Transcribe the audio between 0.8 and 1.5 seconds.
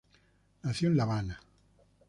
en La Habana.